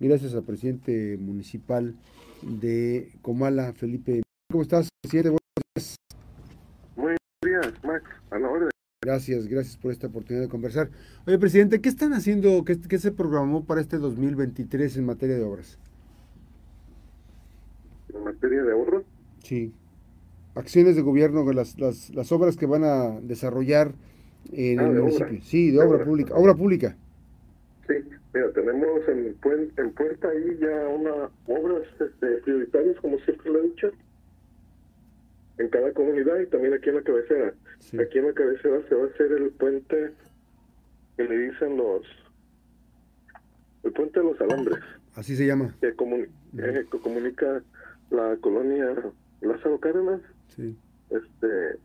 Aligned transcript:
gracias 0.00 0.34
al 0.34 0.44
presidente 0.44 1.16
municipal 1.18 1.94
de 2.42 3.12
Comala, 3.22 3.72
Felipe. 3.72 4.22
¿Cómo 4.50 4.62
estás, 4.62 4.88
presidente? 5.02 5.30
Buenos 5.30 5.40
días. 5.74 5.96
Muy 6.96 7.04
buenos 7.42 7.72
días, 7.72 7.84
Max. 7.84 8.04
A 8.30 8.38
la 8.38 8.48
orden. 8.48 8.68
Gracias, 9.04 9.46
gracias 9.46 9.76
por 9.76 9.92
esta 9.92 10.08
oportunidad 10.08 10.44
de 10.44 10.48
conversar. 10.50 10.90
Oye, 11.26 11.38
presidente, 11.38 11.80
¿qué 11.80 11.88
están 11.88 12.12
haciendo, 12.12 12.64
qué, 12.64 12.78
qué 12.80 12.98
se 12.98 13.12
programó 13.12 13.64
para 13.64 13.80
este 13.80 13.98
2023 13.98 14.96
en 14.96 15.06
materia 15.06 15.36
de 15.36 15.44
obras? 15.44 15.78
¿En 18.12 18.24
materia 18.24 18.62
de 18.62 18.72
ahorro? 18.72 19.04
Sí. 19.42 19.72
Acciones 20.54 20.96
de 20.96 21.02
gobierno, 21.02 21.50
las, 21.52 21.78
las, 21.78 22.10
las 22.14 22.32
obras 22.32 22.56
que 22.56 22.66
van 22.66 22.82
a 22.84 23.20
desarrollar 23.20 23.94
en 24.52 24.80
Ah, 24.80 24.86
el 24.88 24.94
de 24.94 25.00
municipio. 25.00 25.26
obra. 25.28 25.40
Sí, 25.44 25.70
de, 25.70 25.78
obra. 25.80 26.04
pública. 26.04 26.34
Obra 26.34 26.54
pública. 26.54 26.96
Mira, 28.34 28.52
tenemos 28.52 29.08
en, 29.08 29.34
puen- 29.40 29.72
en 29.78 29.90
puerta 29.92 30.28
ahí 30.28 30.58
ya 30.60 30.88
una 30.88 31.30
obras 31.46 31.82
este, 31.98 32.26
prioritarias, 32.38 32.96
como 33.00 33.18
siempre 33.20 33.50
lo 33.50 33.60
he 33.60 33.68
dicho, 33.68 33.90
en 35.58 35.68
cada 35.70 35.92
comunidad 35.92 36.38
y 36.40 36.46
también 36.46 36.74
aquí 36.74 36.88
en 36.90 36.96
la 36.96 37.02
cabecera. 37.02 37.54
Sí. 37.80 37.98
Aquí 37.98 38.18
en 38.18 38.26
la 38.26 38.32
cabecera 38.34 38.80
se 38.88 38.94
va 38.94 39.04
a 39.04 39.08
hacer 39.08 39.32
el 39.32 39.50
puente 39.50 40.12
que 41.16 41.24
le 41.24 41.38
dicen 41.50 41.76
los... 41.76 42.02
El 43.82 43.92
puente 43.92 44.20
de 44.20 44.26
los 44.26 44.40
alambres. 44.40 44.78
Así 45.14 45.34
se 45.36 45.46
llama. 45.46 45.74
que, 45.80 45.88
eh, 45.88 46.86
que 46.90 46.98
comunica 47.00 47.62
la 48.10 48.36
colonia 48.40 48.94
Lázaro 49.40 49.78
Cárdenas. 49.80 50.20
Sí. 50.48 50.76
Este 51.10 51.78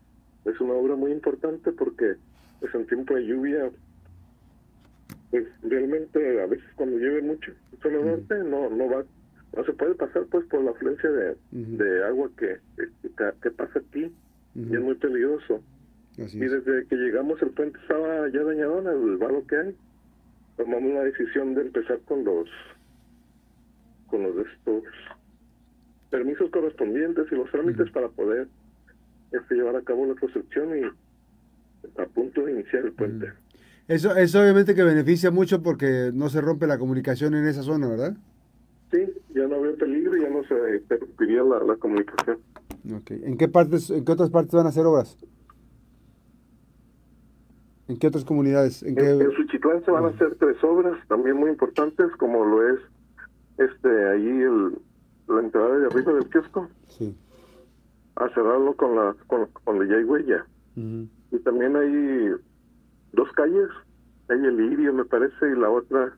es 0.44 0.60
una 0.60 0.74
obra 0.74 0.94
muy 0.96 1.10
importante 1.12 1.72
porque 1.72 2.14
pues, 2.60 2.74
en 2.74 2.86
tiempo 2.86 3.14
de 3.14 3.22
lluvia, 3.26 3.70
pues 5.34 5.48
realmente 5.64 6.40
a 6.40 6.46
veces 6.46 6.64
cuando 6.76 6.96
llueve 6.96 7.20
mucho 7.22 7.50
zona 7.82 7.98
norte 7.98 8.38
no 8.44 8.70
no 8.70 8.88
va 8.88 9.04
no 9.56 9.64
se 9.64 9.72
puede 9.72 9.96
pasar 9.96 10.26
pues 10.30 10.46
por 10.46 10.62
la 10.62 10.70
afluencia 10.70 11.10
de, 11.10 11.36
de 11.50 12.04
agua 12.04 12.30
que, 12.38 12.58
que, 12.76 13.32
que 13.42 13.50
pasa 13.50 13.80
aquí 13.80 14.12
y 14.54 14.74
es 14.74 14.80
muy 14.80 14.94
peligroso. 14.94 15.60
Así 16.22 16.38
Y 16.38 16.44
es. 16.44 16.52
desde 16.52 16.86
que 16.86 16.94
llegamos 16.94 17.42
el 17.42 17.50
puente 17.50 17.76
estaba 17.80 18.28
ya 18.28 18.44
dañado 18.44 18.78
en 18.78 18.86
el 18.86 19.16
valo 19.16 19.44
que 19.48 19.56
hay. 19.56 19.76
Tomamos 20.56 20.92
la 20.94 21.02
decisión 21.02 21.56
de 21.56 21.62
empezar 21.62 21.98
con 22.04 22.22
los 22.24 22.48
con 24.06 24.22
los 24.22 24.36
de 24.36 24.42
estos 24.42 24.84
permisos 26.10 26.48
correspondientes 26.50 27.26
y 27.32 27.34
los 27.34 27.50
trámites 27.50 27.90
para 27.90 28.08
poder 28.08 28.46
este, 29.32 29.54
llevar 29.56 29.74
a 29.74 29.82
cabo 29.82 30.06
la 30.06 30.14
construcción 30.14 30.78
y 30.78 30.82
a 32.00 32.06
punto 32.06 32.44
de 32.44 32.52
iniciar 32.52 32.84
el 32.84 32.92
puente. 32.92 33.32
Eso, 33.86 34.14
eso 34.16 34.40
obviamente 34.40 34.74
que 34.74 34.82
beneficia 34.82 35.30
mucho 35.30 35.62
porque 35.62 36.10
no 36.14 36.28
se 36.30 36.40
rompe 36.40 36.66
la 36.66 36.78
comunicación 36.78 37.34
en 37.34 37.46
esa 37.46 37.62
zona, 37.62 37.86
¿verdad? 37.88 38.16
Sí, 38.90 38.98
ya 39.34 39.46
no 39.46 39.56
había 39.56 39.74
peligro 39.76 40.16
y 40.16 40.22
ya 40.22 40.30
no 40.30 40.42
se 40.44 40.76
interrumpiría 40.76 41.42
la, 41.42 41.58
la 41.64 41.76
comunicación. 41.76 42.38
Ok. 42.94 43.10
¿En 43.10 43.36
qué 43.36 43.48
partes, 43.48 43.90
en 43.90 44.04
qué 44.04 44.12
otras 44.12 44.30
partes 44.30 44.52
van 44.54 44.66
a 44.66 44.70
hacer 44.70 44.86
obras? 44.86 45.18
¿En 47.88 47.98
qué 47.98 48.06
otras 48.06 48.24
comunidades? 48.24 48.82
¿En 48.82 48.94
qué? 48.94 49.10
En, 49.10 49.30
Suchitlán 49.32 49.84
se 49.84 49.90
van 49.90 50.04
a 50.06 50.08
hacer 50.08 50.34
tres 50.36 50.56
obras 50.64 50.96
también 51.08 51.36
muy 51.36 51.50
importantes, 51.50 52.06
como 52.18 52.44
lo 52.44 52.66
es 52.74 52.80
este 53.58 54.08
ahí 54.08 54.26
el, 54.26 54.78
la 55.28 55.40
entrada 55.40 55.78
de 55.78 55.86
arriba 55.86 56.12
del 56.14 56.28
kiosco, 56.30 56.68
Sí. 56.88 57.14
a 58.16 58.28
cerrarlo 58.30 58.74
con 58.74 58.96
la 58.96 59.14
con, 59.26 59.46
con 59.64 59.78
la 59.78 59.86
ya 59.86 59.96
hay 59.98 60.04
huella. 60.04 60.46
Y 60.76 61.38
también 61.44 61.76
hay 61.76 62.32
dos 63.14 63.30
calles, 63.32 63.68
hay 64.28 64.38
el 64.38 64.60
Irio 64.72 64.92
me 64.92 65.04
parece 65.04 65.50
y 65.50 65.58
la 65.58 65.70
otra, 65.70 66.16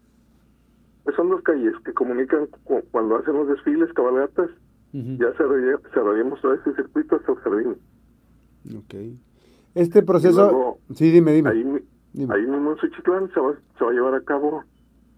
pues 1.04 1.16
son 1.16 1.28
dos 1.30 1.42
calles 1.42 1.74
que 1.84 1.92
comunican 1.92 2.46
cu- 2.64 2.82
cuando 2.90 3.16
hacen 3.16 3.34
los 3.34 3.48
desfiles, 3.48 3.92
cabalgatas, 3.94 4.50
ya 4.92 5.30
cerraría- 5.36 5.78
cerraríamos 5.92 6.40
todo 6.40 6.54
ese 6.54 6.72
circuito 6.74 7.16
hasta 7.16 7.32
el 7.32 7.38
jardín. 7.38 7.76
Ok. 8.76 8.94
Este 9.74 10.02
proceso... 10.02 10.40
luego, 10.50 10.78
sí, 10.94 11.10
dime, 11.10 11.32
dime. 11.32 11.50
Ahí, 11.50 11.64
mi- 11.64 11.80
Dime. 12.14 12.34
ahí 12.34 12.46
mismo 12.46 12.72
en 12.72 12.78
Suchitlán 12.78 13.30
se 13.34 13.40
va, 13.40 13.54
se 13.78 13.84
va 13.84 13.90
a 13.90 13.94
llevar 13.94 14.14
a 14.14 14.22
cabo 14.22 14.64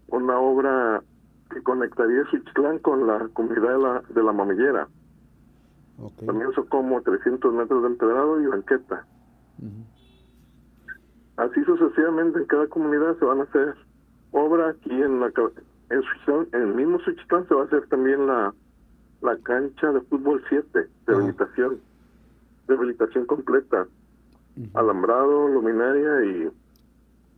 una 0.07 0.37
obra 0.39 1.01
que 1.49 1.61
conectaría 1.63 2.25
Suchitlán 2.29 2.79
con 2.79 3.07
la 3.07 3.27
comunidad 3.29 3.71
de 3.71 3.79
la, 3.79 4.03
de 4.09 4.23
la 4.23 4.33
mamillera. 4.33 4.87
Ok. 5.97 6.25
También 6.25 6.51
son 6.53 6.65
como 6.67 7.01
300 7.01 7.53
metros 7.53 7.81
de 7.83 7.87
empedrado 7.87 8.41
y 8.41 8.47
banqueta. 8.47 9.05
Ujú. 9.59 9.85
Así 11.39 11.63
sucesivamente 11.63 12.39
en 12.39 12.45
cada 12.45 12.67
comunidad 12.67 13.17
se 13.17 13.23
van 13.23 13.39
a 13.39 13.43
hacer 13.43 13.73
obra 14.31 14.71
aquí 14.71 14.91
en 14.91 15.21
la 15.21 15.27
en, 15.89 16.03
en 16.51 16.61
el 16.61 16.75
mismo 16.75 16.99
Suchitlán 16.99 17.47
se 17.47 17.55
va 17.55 17.61
a 17.61 17.65
hacer 17.65 17.87
también 17.87 18.27
la, 18.27 18.53
la 19.21 19.37
cancha 19.37 19.91
de 19.93 20.01
fútbol 20.01 20.43
7, 20.49 20.87
rehabilitación, 21.07 21.79
rehabilitación 22.67 23.25
completa, 23.25 23.87
Ujú. 24.57 24.77
alambrado, 24.77 25.47
luminaria 25.47 26.25
y, 26.25 26.49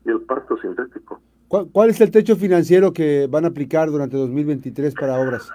y 0.06 0.10
el 0.10 0.22
pasto 0.22 0.58
sintético. 0.58 1.22
¿Cuál, 1.48 1.68
cuál 1.72 1.92
es 1.92 2.02
el 2.02 2.10
techo 2.10 2.36
financiero 2.36 2.94
que 2.94 3.28
van 3.30 3.46
a 3.46 3.50
aplicar 3.50 3.92
durante 3.92 4.18
2023 4.18 4.96
para 4.96 5.20
obras? 5.22 5.48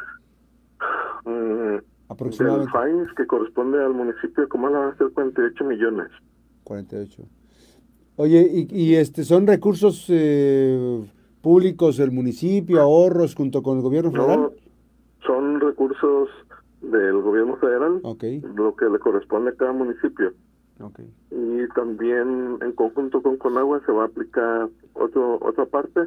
Mm, 1.24 1.78
Aproximadamente. 2.08 2.70
FAINS 2.70 3.12
que 3.16 3.26
corresponde 3.26 3.82
al 3.82 3.92
municipio 3.92 4.44
de 4.44 4.48
Comala 4.48 4.78
van 4.78 4.92
a 4.92 4.96
ser 4.98 5.10
48 5.10 5.64
millones. 5.64 6.12
48. 6.62 7.24
Oye, 8.16 8.48
y, 8.50 8.66
y, 8.70 8.94
este 8.96 9.24
son 9.24 9.46
recursos 9.46 10.06
eh, 10.08 11.04
públicos 11.42 11.96
del 11.98 12.10
municipio, 12.12 12.80
ahorros 12.80 13.34
junto 13.34 13.62
con 13.62 13.76
el 13.76 13.82
gobierno 13.82 14.10
federal. 14.10 14.40
No, 14.40 14.52
son 15.26 15.60
recursos 15.60 16.28
del 16.80 17.20
gobierno 17.20 17.56
federal, 17.56 18.00
Ok, 18.02 18.24
lo 18.54 18.74
que 18.74 18.86
le 18.86 18.98
corresponde 18.98 19.50
a 19.50 19.54
cada 19.54 19.72
municipio. 19.72 20.32
ok. 20.80 21.00
y 21.30 21.68
también 21.74 22.58
en 22.62 22.72
conjunto 22.72 23.20
con 23.22 23.36
Conagua 23.36 23.80
se 23.84 23.92
va 23.92 24.04
a 24.04 24.06
aplicar 24.06 24.68
otro, 24.94 25.38
otra 25.42 25.66
parte. 25.66 26.00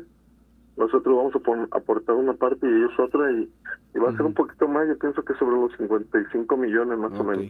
Nosotros 0.77 1.15
vamos 1.17 1.35
a 1.35 1.39
pon- 1.39 1.67
aportar 1.71 2.15
una 2.15 2.33
parte 2.33 2.65
y 2.65 2.69
ellos 2.73 2.91
otra 2.99 3.31
y, 3.33 3.49
y 3.93 3.99
va 3.99 4.09
a 4.09 4.13
ser 4.15 4.25
un 4.25 4.33
poquito 4.33 4.67
más, 4.67 4.87
yo 4.87 4.97
pienso 4.97 5.21
que 5.23 5.33
sobre 5.35 5.57
los 5.57 5.71
55 5.77 6.55
millones 6.57 6.97
más 6.97 7.11
o 7.19 7.23
menos. 7.23 7.45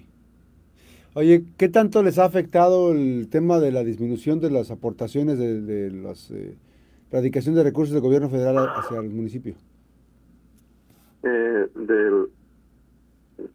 Oye, 1.16 1.44
¿qué 1.58 1.70
tanto 1.70 2.04
les 2.04 2.20
ha 2.20 2.26
afectado 2.26 2.92
el 2.92 3.28
tema 3.30 3.60
de 3.60 3.72
la 3.72 3.84
disminución 3.84 4.40
de 4.40 4.52
las 4.52 4.70
aportaciones 4.72 5.40
de, 5.40 5.60
de 5.62 5.92
las 5.92 6.30
eh, 6.32 6.56
radicación 7.12 7.56
de 7.56 7.64
recursos 7.64 7.94
del 7.94 8.04
gobierno 8.04 8.30
federal 8.30 8.58
hacia 8.76 9.00
el 9.00 9.10
municipio? 9.10 9.56
Eh, 11.24 11.68
del, 11.76 12.28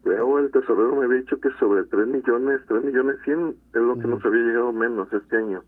creo 0.03 0.38
el 0.41 0.50
tesorero 0.50 0.97
me 0.97 1.04
había 1.06 1.20
dicho 1.20 1.38
que 1.41 1.48
sobre 1.59 1.84
3 1.84 2.09
millones, 2.09 2.60
3 2.69 2.84
millones 2.84 3.16
100 3.25 3.54
es 3.75 3.81
lo 3.81 3.98
que 3.98 4.09
nos 4.09 4.25
había 4.25 4.42
llegado 4.42 4.72
menos 4.72 5.09
este 5.12 5.36
año. 5.36 5.62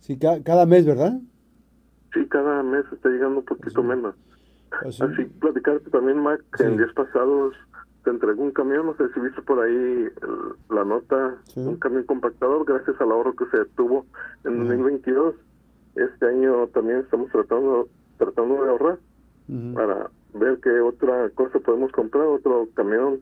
Sí, 0.00 0.16
ca- 0.16 0.42
cada 0.42 0.64
mes, 0.64 0.86
¿verdad? 0.86 1.18
Sí, 2.14 2.24
cada 2.28 2.62
mes 2.62 2.84
está 2.92 3.08
llegando 3.08 3.40
un 3.40 3.44
poquito 3.44 3.82
menos. 3.82 4.14
Así 4.86 5.24
platicarte 5.40 5.90
también, 5.90 6.18
Mac, 6.18 6.40
Sí. 6.56 6.64
en 6.64 6.76
días 6.78 6.92
pasados 6.94 7.54
te 8.04 8.10
entregó 8.10 8.42
un 8.42 8.50
camión, 8.50 8.86
no 8.86 8.96
sé 8.96 9.08
si 9.14 9.20
viste 9.20 9.42
por 9.42 9.60
ahí 9.60 9.72
el- 9.74 10.74
la 10.74 10.84
nota, 10.84 11.36
Sí. 11.44 11.60
un 11.60 11.76
camión 11.76 12.04
compactador, 12.04 12.64
gracias 12.64 13.00
al 13.00 13.12
ahorro 13.12 13.34
que 13.34 13.46
se 13.46 13.64
tuvo 13.76 14.06
en 14.44 14.54
Ajá. 14.54 14.62
2022. 14.64 15.34
Este 15.94 16.26
año 16.26 16.66
también 16.68 16.98
estamos 17.00 17.30
tratando 17.30 17.88
tratando 18.18 18.62
de 18.64 18.70
ahorrar 18.70 18.98
para 19.74 20.10
ver 20.34 20.58
qué 20.62 20.80
otra 20.80 21.28
cosa 21.30 21.58
podemos 21.58 21.90
comprar, 21.92 22.24
otro 22.26 22.68
camión 22.74 23.20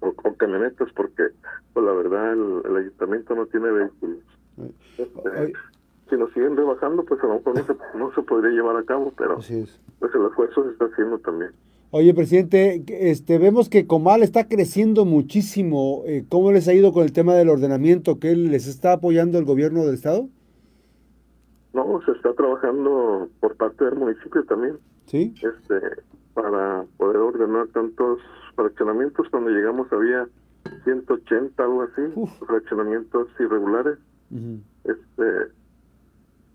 o, 0.00 0.08
o 0.08 0.34
camionetas, 0.36 0.88
porque 0.94 1.28
pues 1.72 1.86
la 1.86 1.92
verdad 1.92 2.32
el, 2.34 2.62
el 2.66 2.76
ayuntamiento 2.76 3.34
no 3.34 3.46
tiene 3.46 3.70
vehículos. 3.70 4.18
Este, 4.98 5.52
si 6.10 6.16
nos 6.16 6.30
siguen 6.32 6.56
rebajando, 6.56 7.02
pues 7.04 7.22
a 7.24 7.26
lo 7.26 7.34
mejor 7.36 7.56
no 7.58 7.64
se, 7.66 7.98
no 7.98 8.12
se 8.14 8.22
podría 8.22 8.50
llevar 8.52 8.76
a 8.76 8.84
cabo, 8.84 9.12
pero 9.16 9.36
pues 9.36 9.50
el 10.14 10.26
esfuerzo 10.26 10.64
se 10.64 10.70
está 10.72 10.84
haciendo 10.84 11.18
también. 11.18 11.52
Oye, 11.96 12.12
presidente, 12.12 12.82
este, 12.88 13.38
vemos 13.38 13.68
que 13.68 13.86
Comal 13.86 14.24
está 14.24 14.48
creciendo 14.48 15.04
muchísimo. 15.04 16.02
Eh, 16.06 16.24
¿Cómo 16.28 16.50
les 16.50 16.66
ha 16.66 16.74
ido 16.74 16.92
con 16.92 17.04
el 17.04 17.12
tema 17.12 17.34
del 17.34 17.48
ordenamiento? 17.48 18.18
¿Qué 18.18 18.34
les 18.34 18.66
está 18.66 18.94
apoyando 18.94 19.38
el 19.38 19.44
gobierno 19.44 19.84
del 19.84 19.94
estado? 19.94 20.28
No, 21.72 22.00
se 22.04 22.10
está 22.10 22.32
trabajando 22.34 23.28
por 23.38 23.54
parte 23.56 23.84
del 23.84 23.94
municipio 23.94 24.42
también, 24.42 24.76
Sí. 25.06 25.34
este, 25.36 26.02
para 26.34 26.84
poder 26.96 27.18
ordenar 27.18 27.68
tantos 27.68 28.18
fraccionamientos. 28.56 29.28
Cuando 29.30 29.50
llegamos 29.50 29.86
había 29.92 30.26
180, 30.82 31.62
algo 31.62 31.82
así, 31.82 32.02
Uf. 32.16 32.28
fraccionamientos 32.44 33.28
irregulares. 33.38 33.98
Este, 34.82 35.28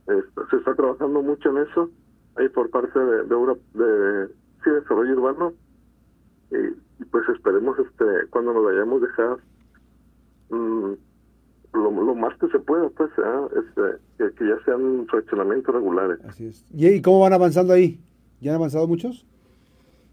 este, 0.05 0.41
se 0.49 0.57
está 0.57 0.75
trabajando 0.75 1.21
mucho 1.21 1.49
en 1.51 1.65
eso, 1.65 1.89
ahí 2.35 2.49
por 2.49 2.69
parte 2.71 2.99
de, 2.99 3.23
de 3.23 3.35
de 3.73 4.38
sí, 4.63 4.69
desarrollo 4.69 5.13
urbano. 5.13 5.53
Y, 6.51 7.01
y 7.01 7.05
pues 7.05 7.27
esperemos, 7.29 7.77
este, 7.79 8.05
cuando 8.29 8.53
nos 8.53 8.65
vayamos 8.65 9.01
dejar 9.01 9.37
mm, 10.49 10.93
lo, 11.73 11.91
lo 11.91 12.15
más 12.15 12.37
que 12.39 12.47
se 12.49 12.59
pueda, 12.59 12.89
pues, 12.89 13.11
¿ah? 13.19 13.47
este, 13.55 14.33
que, 14.35 14.47
ya 14.47 14.57
sean 14.65 15.05
fraccionamientos 15.07 15.73
regulares. 15.73 16.19
Así 16.25 16.47
es. 16.47 16.65
¿Y, 16.73 17.01
cómo 17.01 17.19
van 17.19 17.33
avanzando 17.33 17.73
ahí? 17.73 17.99
¿Ya 18.41 18.51
han 18.51 18.55
avanzado 18.57 18.87
muchos? 18.87 19.25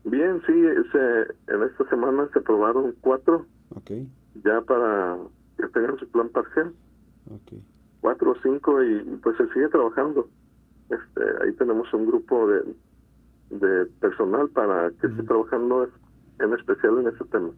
Bien, 0.05 0.41
sí, 0.47 0.53
se, 0.93 1.53
en 1.53 1.63
esta 1.65 1.89
semana 1.89 2.29
se 2.33 2.39
aprobaron 2.39 2.95
cuatro 3.01 3.45
Ok, 3.75 3.91
ya 4.45 4.61
para 4.63 5.19
que 5.59 5.67
tengan 5.69 5.99
su 5.99 6.09
plan 6.09 6.29
parcial, 6.29 6.73
ok. 7.29 7.59
cuatro 8.01 8.31
o 8.33 8.37
cinco 8.43 8.83
y 8.83 9.01
pues 9.23 9.37
se 9.37 9.49
sigue 9.53 9.69
trabajando. 9.69 10.29
Este, 10.89 11.23
ahí 11.43 11.53
tenemos 11.55 11.93
un 11.93 12.07
grupo 12.07 12.47
de, 12.49 12.63
de 13.51 13.87
personal 14.01 14.49
para 14.51 14.91
que 15.01 15.07
esté 15.07 15.23
trabajando 15.23 15.89
en 16.41 16.53
especial 16.55 16.99
en 17.01 17.09
ese 17.09 17.25
tema. 17.31 17.51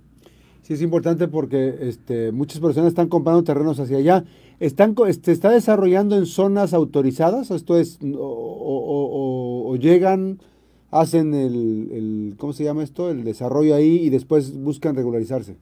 Sí, 0.62 0.74
es 0.74 0.82
importante 0.82 1.28
porque 1.28 1.76
este, 1.80 2.30
muchas 2.32 2.60
personas 2.60 2.88
están 2.88 3.08
comprando 3.08 3.42
terrenos 3.42 3.80
hacia 3.80 3.96
allá. 3.98 4.24
¿Están, 4.60 4.94
este, 5.06 5.32
¿Está 5.32 5.50
desarrollando 5.50 6.16
en 6.16 6.26
zonas 6.26 6.74
autorizadas? 6.74 7.50
Esto 7.50 7.76
es, 7.78 7.98
o, 8.02 8.18
o- 8.18 9.64
o- 9.66 9.70
o 9.70 9.76
llegan, 9.76 10.38
hacen 10.90 11.32
el, 11.32 11.88
el, 11.92 12.34
¿cómo 12.38 12.52
se 12.52 12.64
llama 12.64 12.82
esto? 12.82 13.10
El 13.10 13.24
desarrollo 13.24 13.74
ahí 13.74 13.96
y 14.04 14.10
después 14.10 14.54
buscan 14.56 14.94
regularizarse. 14.96 15.56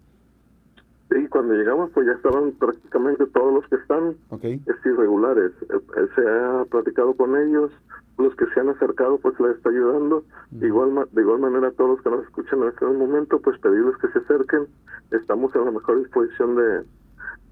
Cuando 1.46 1.62
llegamos 1.62 1.90
pues 1.94 2.06
ya 2.08 2.12
estaban 2.14 2.50
prácticamente 2.58 3.24
todos 3.26 3.54
los 3.54 3.68
que 3.68 3.76
están 3.76 4.16
Ok, 4.30 4.42
este, 4.42 4.88
irregulares. 4.88 5.52
Eh, 5.70 5.78
eh, 5.96 6.08
Se 6.16 6.28
ha 6.28 6.64
platicado 6.68 7.14
con 7.14 7.36
ellos, 7.36 7.70
los 8.18 8.34
que 8.34 8.46
se 8.46 8.58
han 8.58 8.68
acercado 8.70 9.18
pues 9.18 9.38
les 9.38 9.56
está 9.56 9.70
ayudando. 9.70 10.24
De 10.50 10.66
igual, 10.66 11.06
de 11.12 11.22
igual 11.22 11.38
manera 11.38 11.70
todos 11.70 11.90
los 11.90 12.02
que 12.02 12.10
nos 12.10 12.24
escuchan 12.24 12.62
en 12.64 12.68
este 12.70 12.84
momento 12.84 13.38
pues 13.40 13.56
pedirles 13.60 13.96
que 13.98 14.08
se 14.08 14.18
acerquen. 14.18 14.66
Estamos 15.12 15.54
en 15.54 15.66
la 15.66 15.70
mejor 15.70 15.98
disposición 15.98 16.56
de, 16.56 16.62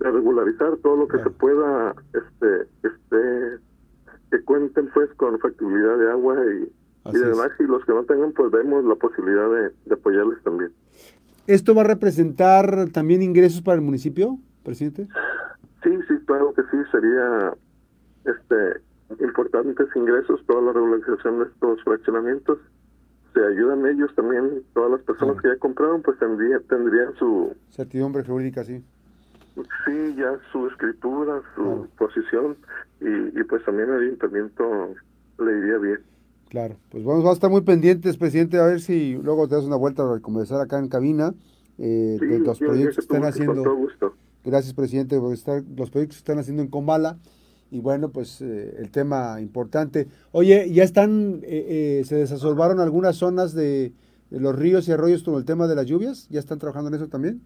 de 0.00 0.10
regularizar 0.10 0.76
todo 0.78 0.96
lo 0.96 1.06
que 1.06 1.18
Claro. 1.18 1.30
se 1.30 1.36
pueda, 1.38 1.94
este, 2.14 2.68
este, 2.82 3.58
que 4.32 4.42
cuenten 4.44 4.88
pues 4.92 5.08
con 5.14 5.38
factibilidad 5.38 5.98
de 5.98 6.10
agua 6.10 6.34
y, 6.46 6.64
y 7.10 7.12
de 7.12 7.18
es. 7.20 7.20
drenaje 7.36 7.62
y 7.62 7.66
los 7.68 7.84
que 7.84 7.92
no 7.92 8.02
tengan 8.02 8.32
pues 8.32 8.50
vemos 8.50 8.84
la 8.86 8.96
posibilidad 8.96 9.48
de, 9.52 9.70
de 9.86 9.94
apoyarles 9.94 10.42
también. 10.42 10.72
¿Esto 11.46 11.74
va 11.74 11.82
a 11.82 11.84
representar 11.84 12.88
también 12.92 13.22
ingresos 13.22 13.60
para 13.60 13.76
el 13.76 13.82
municipio, 13.82 14.38
presidente? 14.62 15.06
Sí, 15.82 15.90
sí, 16.08 16.14
claro 16.26 16.54
que 16.54 16.62
sí, 16.62 16.76
sería 16.90 17.52
este 18.24 18.80
importantes 19.22 19.86
ingresos, 19.94 20.40
toda 20.46 20.62
la 20.62 20.72
regularización 20.72 21.40
de 21.40 21.44
estos 21.44 21.82
fraccionamientos. 21.84 22.58
Se 23.34 23.44
ayudan 23.44 23.84
ellos 23.86 24.10
también, 24.14 24.62
todas 24.72 24.92
las 24.92 25.02
personas 25.02 25.34
Claro. 25.36 25.42
que 25.42 25.48
ya 25.56 25.58
compraron, 25.60 26.02
pues 26.02 26.18
tendría, 26.18 26.58
tendrían 26.60 27.14
su, 27.18 27.54
Certidumbre 27.70 28.24
jurídica, 28.24 28.64
sí. 28.64 28.82
sí, 29.54 30.14
ya 30.16 30.38
su 30.52 30.66
escritura, 30.68 31.42
su 31.54 31.62
Claro. 31.62 31.88
posición, 31.98 32.56
y, 33.00 33.38
y 33.38 33.44
pues 33.44 33.62
también 33.64 33.90
el 33.90 34.00
ayuntamiento 34.02 34.94
le 35.38 35.58
iría 35.58 35.78
bien. 35.78 36.00
Claro, 36.48 36.76
pues 36.88 37.02
vamos, 37.04 37.22
vamos 37.24 37.36
a 37.36 37.38
estar 37.38 37.50
muy 37.50 37.62
pendientes, 37.62 38.16
presidente, 38.16 38.58
a 38.58 38.64
ver 38.66 38.80
si 38.80 39.14
luego 39.14 39.48
te 39.48 39.56
das 39.56 39.64
una 39.64 39.76
vuelta 39.76 40.02
a 40.14 40.20
conversar 40.20 40.60
acá 40.60 40.78
en 40.78 40.88
cabina 40.88 41.34
eh, 41.78 42.20
Sí, 42.20 42.26
de 42.26 42.38
los 42.38 42.58
sí, 42.58 42.64
proyectos 42.64 42.94
que 42.94 43.00
están 43.00 43.24
gustes, 43.24 43.44
Con 43.44 43.62
todo 43.62 43.74
haciendo. 43.74 43.74
gusto. 43.74 44.18
Gracias, 44.44 44.74
presidente, 44.74 45.18
por 45.18 45.32
estar, 45.32 45.64
los 45.76 45.90
proyectos 45.90 46.18
que 46.18 46.20
están 46.20 46.38
haciendo 46.38 46.62
en 46.62 46.68
Comala. 46.68 47.18
Y 47.70 47.80
bueno, 47.80 48.10
pues 48.12 48.40
eh, 48.40 48.76
el 48.78 48.90
tema 48.92 49.40
importante. 49.40 50.08
Oye, 50.32 50.70
¿ya 50.72 50.84
están, 50.84 51.40
eh, 51.44 52.00
eh, 52.00 52.04
se 52.04 52.16
desasolvaron 52.16 52.78
algunas 52.78 53.16
zonas 53.16 53.52
de, 53.54 53.94
de 54.30 54.40
los 54.40 54.54
ríos 54.54 54.86
y 54.86 54.92
arroyos 54.92 55.24
con 55.24 55.34
el 55.36 55.44
tema 55.44 55.66
de 55.66 55.74
las 55.74 55.86
lluvias? 55.86 56.28
¿Ya 56.30 56.38
están 56.40 56.58
trabajando 56.60 56.88
en 56.88 56.94
eso 56.96 57.08
también? 57.08 57.42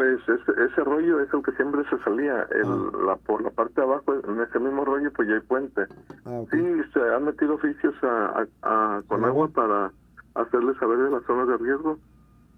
Pues 0.00 0.18
ese, 0.28 0.52
ese 0.64 0.82
rollo 0.82 1.20
es 1.20 1.28
el 1.34 1.42
que 1.42 1.52
siempre 1.52 1.84
se 1.90 1.98
salía, 1.98 2.46
el, 2.52 2.64
Ah. 2.64 2.90
la, 3.04 3.16
por 3.16 3.42
la 3.42 3.50
parte 3.50 3.74
de 3.76 3.82
abajo, 3.82 4.14
en 4.14 4.40
ese 4.40 4.58
mismo 4.58 4.82
rollo, 4.82 5.12
pues 5.12 5.28
ya 5.28 5.34
hay 5.34 5.40
puente. 5.42 5.82
Ah. 6.24 6.40
Sí, 6.50 6.80
se 6.94 7.00
han 7.14 7.24
metido 7.26 7.56
oficios 7.56 7.94
a, 8.02 8.40
a- 8.62 8.96
a- 8.96 9.02
con 9.02 9.20
¿Con 9.20 9.24
agua 9.28 9.48
para 9.48 9.92
hacerles 10.36 10.78
saber 10.78 10.96
de 11.00 11.10
las 11.10 11.22
zonas 11.24 11.48
de 11.48 11.56
riesgo 11.58 11.98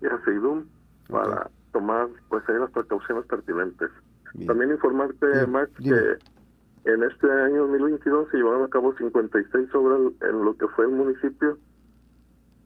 y 0.03 0.07
a 0.07 0.19
CEIDUM 0.25 0.67
para 1.09 1.51
tomar 1.73 2.07
pues 2.29 2.49
ahí 2.49 2.61
las 2.61 2.71
precauciones 2.71 3.27
pertinentes. 3.27 3.91
Bien. 4.35 4.47
También 4.47 4.71
informarte, 4.71 5.27
Bien, 5.27 5.51
Max, 5.51 5.71
que 5.83 6.93
en 6.93 7.03
este 7.03 7.29
año 7.29 7.63
2022 7.67 8.29
se 8.31 8.37
llevaron 8.37 8.63
a 8.63 8.69
cabo 8.69 8.95
56 8.95 9.75
obras 9.75 10.01
en 10.21 10.45
lo 10.45 10.57
que 10.57 10.69
fue 10.69 10.85
el 10.85 10.93
municipio, 10.93 11.59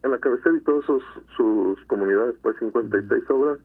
en 0.03 0.11
la 0.11 0.19
cabecera 0.19 0.55
y 0.55 0.61
todas 0.61 0.85
sus, 0.85 1.03
sus 1.35 1.83
comunidades, 1.87 2.35
pues 2.43 2.57
56 2.59 3.23
obras, 3.31 3.59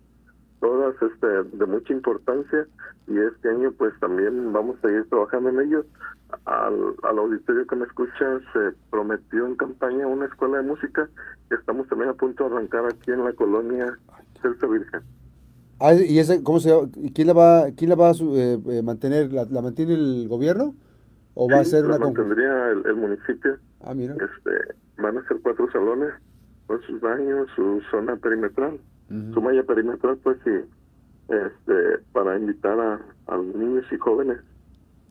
todas 0.62 0.96
este, 1.02 1.28
de 1.28 1.66
mucha 1.66 1.92
importancia 1.92 2.66
y 3.08 3.18
este 3.18 3.50
año 3.50 3.74
pues 3.78 3.94
también 4.00 4.54
vamos 4.54 4.78
a 4.78 4.88
seguir 4.88 5.10
trabajando 5.10 5.50
en 5.50 5.60
ellos. 5.60 5.86
Al, 6.46 6.96
al 7.04 7.20
auditorio 7.20 7.68
que 7.68 7.76
me 7.76 7.86
escucha 7.86 8.40
se 8.54 8.72
prometió 8.90 9.46
en 9.46 9.56
campaña 9.56 10.08
una 10.08 10.28
escuela 10.28 10.58
de 10.60 10.64
música 10.64 11.10
que 11.50 11.56
estamos 11.56 11.88
también 11.90 12.12
a 12.12 12.14
punto 12.14 12.48
de 12.48 12.56
arrancar 12.56 12.86
aquí 12.86 13.12
en 13.12 13.26
la 13.26 13.34
colonia 13.34 13.98
Celsa 14.42 14.68
Virgen. 14.68 15.02
Ah, 15.80 15.94
¿Y 15.96 16.20
ese, 16.20 16.42
cómo 16.44 16.60
se 16.60 16.72
¿Quién 17.14 17.28
la 17.28 17.34
va, 17.34 17.66
quién 17.76 17.90
la 17.90 17.96
va 17.96 18.10
a 18.10 18.14
eh, 18.14 18.60
eh, 18.70 18.82
mantener? 18.84 19.34
¿La, 19.34 19.46
la 19.46 19.62
mantiene 19.62 19.96
el 19.96 20.28
gobierno? 20.30 20.76
¿O 21.34 21.50
va 21.50 21.60
a 21.60 21.66
ser 21.66 21.82
la 21.82 21.98
una 21.98 21.98
conjunta? 21.98 22.22
mantendría 22.22 22.70
el, 22.70 22.86
el 22.86 22.96
municipio. 22.96 23.58
Ah, 23.82 23.94
mira. 23.94 24.14
Este, 24.14 24.76
van 25.02 25.18
a 25.18 25.28
ser 25.28 25.38
cuatro 25.42 25.70
salones 25.72 26.14
con 26.68 26.82
sus 26.84 27.02
baños, 27.02 27.50
su 27.56 27.82
zona 27.90 28.16
perimetral, 28.16 28.80
Ujú. 29.12 29.34
su 29.34 29.42
malla 29.42 29.64
perimetral, 29.64 30.18
pues 30.18 30.38
sí, 30.44 30.52
este, 31.30 32.04
para 32.14 32.38
invitar 32.38 32.80
a, 32.80 33.00
a 33.28 33.38
los 33.38 33.56
niños 33.56 33.86
y 33.92 33.98
jóvenes 33.98 34.40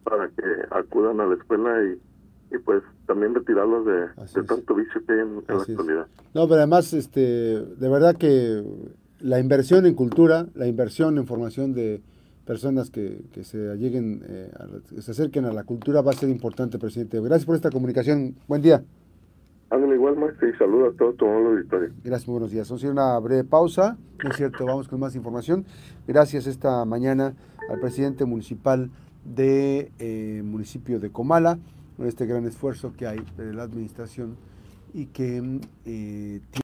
para 0.05 0.29
que 0.29 0.43
acudan 0.71 1.21
a 1.21 1.27
la 1.27 1.35
escuela 1.35 1.71
y, 1.85 2.55
y 2.55 2.59
pues 2.59 2.83
también 3.07 3.35
retirarlos 3.35 3.85
de, 3.87 4.43
tanto 4.45 4.75
vicio 4.75 5.05
que 5.07 5.13
hay 5.13 5.21
en, 5.21 5.43
en 5.49 5.57
la 5.57 5.63
es. 5.63 5.71
actualidad. 5.71 6.07
No, 6.35 6.49
pero 6.49 6.57
además, 6.57 6.93
este, 6.93 7.21
de 7.21 7.89
verdad 7.89 8.17
que 8.17 8.63
la 9.21 9.39
inversión 9.39 9.87
en 9.87 9.95
cultura, 9.95 10.47
la 10.55 10.67
inversión 10.67 11.19
en 11.19 11.27
formación 11.27 11.75
de 11.75 12.01
personas 12.47 12.91
que, 12.91 13.23
que 13.33 13.45
se 13.45 13.77
lleguen, 13.77 14.23
eh, 14.27 14.51
a 14.59 14.67
que 14.95 15.03
se 15.03 15.11
acerquen 15.11 15.45
a 15.45 15.53
la 15.53 15.65
cultura 15.65 16.01
va 16.01 16.13
a 16.13 16.15
ser 16.15 16.29
importante, 16.29 16.79
presidente. 16.79 17.21
Gracias 17.21 17.45
por 17.45 17.55
esta 17.55 17.71
comunicación. 17.71 18.35
Buen 18.49 18.63
día. 18.63 18.83
Ándale 19.71 19.95
igual, 19.95 20.17
maestro, 20.17 20.49
y 20.49 20.53
saludo 20.57 20.89
a 20.89 20.93
todo 20.93 21.13
tu 21.13 21.25
amable 21.25 21.51
auditorio. 21.51 21.91
Gracias, 22.03 22.27
muy 22.27 22.33
buenos 22.35 22.51
días. 22.51 22.69
Vamos 22.69 22.83
a 22.83 22.89
a 22.89 22.91
una 22.91 23.19
breve 23.21 23.45
pausa. 23.45 23.97
No 24.23 24.31
es 24.31 24.37
cierto, 24.37 24.67
vamos 24.67 24.89
con 24.89 24.99
más 24.99 25.15
información. 25.15 25.65
Gracias 26.09 26.49
esta 26.49 26.85
mañana 26.85 27.35
al 27.69 27.79
presidente 27.79 28.25
municipal 28.25 28.91
de 29.25 29.93
eh, 30.01 30.43
municipio 30.45 30.99
de 30.99 31.11
Comala, 31.11 31.61
por 31.97 32.09
este 32.09 32.27
gran 32.27 32.47
esfuerzo 32.47 32.93
que 32.97 33.07
hay 33.07 33.21
de 33.37 33.55
la 33.55 33.63
administración 33.63 34.37
y 34.93 35.07
que 35.07 35.41
mm, 35.41 35.61
eh, 35.85 36.41
tiene 36.51 36.59